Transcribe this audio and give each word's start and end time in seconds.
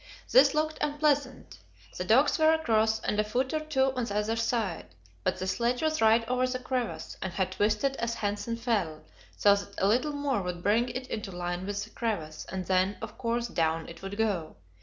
This 0.31 0.55
looked 0.55 0.79
unpleasant. 0.81 1.59
The 1.95 2.03
dogs 2.03 2.39
were 2.39 2.51
across, 2.53 2.99
and 3.01 3.19
a 3.19 3.23
foot 3.23 3.53
or 3.53 3.59
two 3.59 3.93
on 3.93 4.05
the 4.05 4.15
other 4.17 4.35
side, 4.35 4.87
but 5.23 5.37
the 5.37 5.45
sledge 5.45 5.83
was 5.83 6.01
right 6.01 6.27
over 6.27 6.47
the 6.47 6.57
crevasse, 6.57 7.17
and 7.21 7.33
had 7.33 7.51
twisted 7.51 7.95
as 7.97 8.15
Hanssen 8.15 8.57
fell, 8.57 9.03
so 9.37 9.53
that 9.55 9.75
a 9.77 9.85
little 9.87 10.13
more 10.13 10.41
would 10.41 10.63
bring 10.63 10.89
it 10.89 11.05
into 11.11 11.31
line 11.31 11.67
with 11.67 11.83
the 11.83 11.91
crevasse, 11.91 12.45
and 12.45 12.65
then, 12.65 12.97
of 12.99 13.19
course, 13.19 13.47
down 13.47 13.87
it 13.87 14.01
would 14.01 14.17
go. 14.17 14.55